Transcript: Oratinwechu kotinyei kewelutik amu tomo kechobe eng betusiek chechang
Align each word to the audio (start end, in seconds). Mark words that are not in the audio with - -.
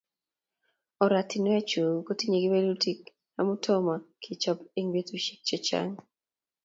Oratinwechu 1.03 1.81
kotinyei 2.05 2.43
kewelutik 2.45 2.99
amu 3.39 3.53
tomo 3.63 3.95
kechobe 4.23 4.63
eng 4.77 4.89
betusiek 4.93 5.39
chechang 5.47 5.93